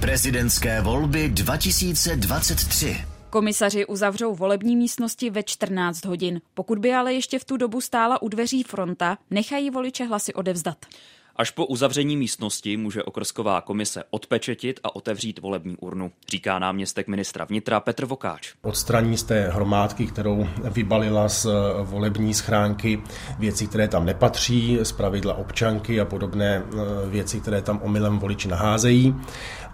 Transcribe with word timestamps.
Prezidentské 0.00 0.80
volby 0.80 1.28
2023. 1.28 2.96
Komisaři 3.30 3.86
uzavřou 3.86 4.34
volební 4.34 4.76
místnosti 4.76 5.30
ve 5.30 5.42
14 5.42 6.04
hodin. 6.04 6.40
Pokud 6.54 6.78
by 6.78 6.92
ale 6.94 7.14
ještě 7.14 7.38
v 7.38 7.44
tu 7.44 7.56
dobu 7.56 7.80
stála 7.80 8.22
u 8.22 8.28
dveří 8.28 8.62
fronta, 8.62 9.18
nechají 9.30 9.70
voliče 9.70 10.04
hlasy 10.04 10.34
odevzdat. 10.34 10.76
Až 11.40 11.50
po 11.50 11.66
uzavření 11.66 12.16
místnosti 12.16 12.76
může 12.76 13.02
okrsková 13.02 13.60
komise 13.60 14.04
odpečetit 14.10 14.80
a 14.84 14.96
otevřít 14.96 15.38
volební 15.38 15.76
urnu, 15.76 16.12
říká 16.30 16.58
náměstek 16.58 17.08
ministra 17.08 17.44
vnitra 17.44 17.80
Petr 17.80 18.06
Vokáč. 18.06 18.52
Odstraní 18.62 19.16
z 19.16 19.22
té 19.22 19.50
hromádky, 19.50 20.06
kterou 20.06 20.46
vybalila 20.70 21.28
z 21.28 21.46
volební 21.82 22.34
schránky, 22.34 23.02
věci, 23.38 23.66
které 23.66 23.88
tam 23.88 24.06
nepatří, 24.06 24.78
z 24.82 24.92
pravidla 24.92 25.34
občanky 25.34 26.00
a 26.00 26.04
podobné 26.04 26.62
eh, 26.64 27.08
věci, 27.08 27.40
které 27.40 27.62
tam 27.62 27.80
omylem 27.82 28.18
voliči 28.18 28.48
naházejí 28.48 29.14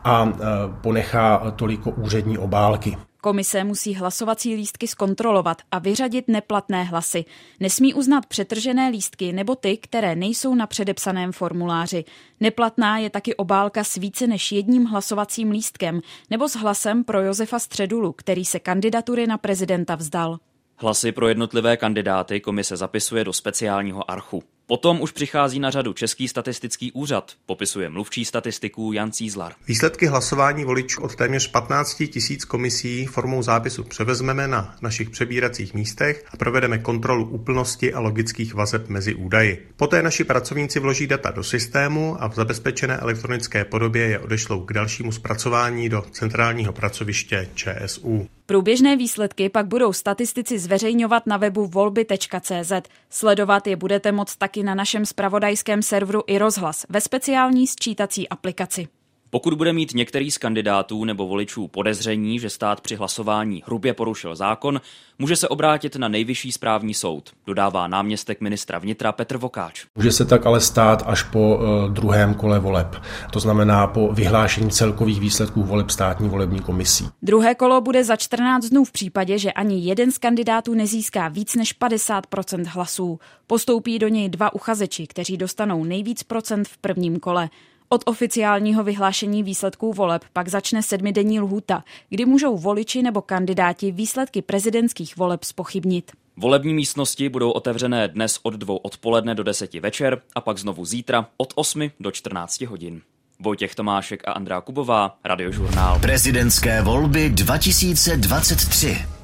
a 0.04 0.32
eh, 0.32 0.44
ponechá 0.80 1.50
toliko 1.56 1.90
úřední 1.90 2.38
obálky. 2.38 2.96
Komise 3.26 3.64
musí 3.64 3.94
hlasovací 3.94 4.54
lístky 4.54 4.88
zkontrolovat 4.88 5.62
a 5.72 5.78
vyřadit 5.78 6.28
neplatné 6.28 6.84
hlasy. 6.84 7.24
Nesmí 7.60 7.94
uznat 7.94 8.26
přetržené 8.26 8.88
lístky 8.88 9.32
nebo 9.32 9.54
ty, 9.54 9.76
které 9.76 10.16
nejsou 10.16 10.54
na 10.54 10.66
předepsaném 10.66 11.32
formuláři. 11.32 12.04
Neplatná 12.40 12.98
je 12.98 13.10
taky 13.10 13.34
obálka 13.34 13.84
s 13.84 13.94
více 13.94 14.26
než 14.26 14.52
jedním 14.52 14.84
hlasovacím 14.84 15.50
lístkem 15.50 16.00
nebo 16.30 16.48
s 16.48 16.56
hlasem 16.56 17.04
pro 17.04 17.20
Josefa 17.20 17.58
Středulu, 17.58 18.12
který 18.12 18.44
se 18.44 18.58
kandidatury 18.58 19.26
na 19.26 19.38
prezidenta 19.38 19.94
vzdal. 19.94 20.38
Hlasy 20.76 21.12
pro 21.12 21.28
jednotlivé 21.28 21.76
kandidáty 21.76 22.40
komise 22.40 22.76
zapisuje 22.76 23.24
do 23.24 23.32
speciálního 23.32 24.10
archu. 24.10 24.42
Potom 24.68 25.00
už 25.00 25.12
přichází 25.12 25.60
na 25.60 25.70
řadu 25.70 25.92
Český 25.92 26.28
statistický 26.28 26.92
úřad, 26.92 27.32
popisuje 27.46 27.88
mluvčí 27.88 28.24
statistiků 28.24 28.92
Jan 28.92 29.12
Cízlar. 29.12 29.52
Výsledky 29.68 30.06
hlasování 30.06 30.64
voličů 30.64 31.02
od 31.02 31.16
téměř 31.16 31.50
15 31.50 32.02
tisíc 32.10 32.44
komisí 32.44 33.06
formou 33.06 33.42
zápisu 33.42 33.84
převezmeme 33.84 34.48
na 34.48 34.76
našich 34.82 35.10
přebíracích 35.10 35.74
místech 35.74 36.24
a 36.30 36.36
provedeme 36.36 36.78
kontrolu 36.78 37.24
úplnosti 37.28 37.94
a 37.94 38.00
logických 38.00 38.54
vazeb 38.54 38.88
mezi 38.88 39.14
údaji. 39.14 39.68
Poté 39.76 40.02
naši 40.02 40.24
pracovníci 40.24 40.80
vloží 40.80 41.06
data 41.06 41.30
do 41.30 41.44
systému 41.44 42.22
a 42.22 42.28
v 42.28 42.34
zabezpečené 42.34 42.96
elektronické 42.96 43.64
podobě 43.64 44.06
je 44.06 44.18
odešlou 44.18 44.60
k 44.60 44.72
dalšímu 44.72 45.12
zpracování 45.12 45.88
do 45.88 46.04
centrálního 46.10 46.72
pracoviště 46.72 47.48
ČSU. 47.54 48.28
Průběžné 48.46 48.96
výsledky 48.96 49.48
pak 49.48 49.66
budou 49.66 49.92
statistici 49.92 50.58
zveřejňovat 50.58 51.26
na 51.26 51.36
webu 51.36 51.66
volby.cz. 51.66 52.72
Sledovat 53.10 53.66
je 53.66 53.76
budete 53.76 54.12
moct 54.12 54.36
taky 54.36 54.62
na 54.62 54.74
našem 54.74 55.06
spravodajském 55.06 55.82
serveru 55.82 56.22
i 56.26 56.38
rozhlas 56.38 56.86
ve 56.88 57.00
speciální 57.00 57.66
sčítací 57.66 58.28
aplikaci. 58.28 58.88
Pokud 59.30 59.54
bude 59.54 59.72
mít 59.72 59.94
některý 59.94 60.30
z 60.30 60.38
kandidátů 60.38 61.04
nebo 61.04 61.26
voličů 61.26 61.68
podezření, 61.68 62.38
že 62.38 62.50
stát 62.50 62.80
při 62.80 62.96
hlasování 62.96 63.62
hrubě 63.66 63.94
porušil 63.94 64.36
zákon, 64.36 64.80
může 65.18 65.36
se 65.36 65.48
obrátit 65.48 65.96
na 65.96 66.08
nejvyšší 66.08 66.52
správní 66.52 66.94
soud, 66.94 67.30
dodává 67.46 67.86
náměstek 67.86 68.40
ministra 68.40 68.78
vnitra 68.78 69.12
Petr 69.12 69.36
Vokáč. 69.36 69.84
Může 69.96 70.12
se 70.12 70.24
tak 70.24 70.46
ale 70.46 70.60
stát 70.60 71.02
až 71.06 71.22
po 71.22 71.56
uh, 71.56 71.92
druhém 71.92 72.34
kole 72.34 72.58
voleb, 72.58 72.96
to 73.32 73.40
znamená 73.40 73.86
po 73.86 74.12
vyhlášení 74.12 74.70
celkových 74.70 75.20
výsledků 75.20 75.62
voleb 75.62 75.90
státní 75.90 76.28
volební 76.28 76.60
komisí. 76.60 77.08
Druhé 77.22 77.54
kolo 77.54 77.80
bude 77.80 78.04
za 78.04 78.16
14 78.16 78.64
dnů 78.64 78.84
v 78.84 78.92
případě, 78.92 79.38
že 79.38 79.52
ani 79.52 79.80
jeden 79.80 80.12
z 80.12 80.18
kandidátů 80.18 80.74
nezíská 80.74 81.28
víc 81.28 81.54
než 81.54 81.80
50% 81.80 82.64
hlasů. 82.66 83.18
Postoupí 83.46 83.98
do 83.98 84.08
něj 84.08 84.28
dva 84.28 84.54
uchazeči, 84.54 85.06
kteří 85.06 85.36
dostanou 85.36 85.84
nejvíc 85.84 86.22
procent 86.22 86.68
v 86.68 86.78
prvním 86.78 87.20
kole. 87.20 87.48
Od 87.88 88.02
oficiálního 88.06 88.84
vyhlášení 88.84 89.42
výsledků 89.42 89.92
voleb 89.92 90.24
pak 90.32 90.48
začne 90.48 90.82
sedmidenní 90.82 91.40
lhůta, 91.40 91.84
kdy 92.08 92.24
můžou 92.24 92.56
voliči 92.58 93.02
nebo 93.02 93.22
kandidáti 93.22 93.92
výsledky 93.92 94.42
prezidentských 94.42 95.16
voleb 95.16 95.44
spochybnit. 95.44 96.12
Volební 96.36 96.74
místnosti 96.74 97.28
budou 97.28 97.50
otevřené 97.50 98.08
dnes 98.08 98.40
od 98.42 98.54
dvou 98.54 98.76
odpoledne 98.76 99.34
do 99.34 99.42
deseti 99.42 99.80
večer 99.80 100.22
a 100.34 100.40
pak 100.40 100.58
znovu 100.58 100.84
zítra 100.84 101.26
od 101.36 101.52
8 101.54 101.90
do 102.00 102.10
14 102.10 102.60
hodin. 102.60 103.02
Vojtěch 103.40 103.74
Tomášek 103.74 104.28
a 104.28 104.32
Andrá 104.32 104.60
Kubová, 104.60 105.18
Radiožurnál. 105.24 105.98
Prezidentské 106.00 106.82
volby 106.82 107.30
2023. 107.30 109.15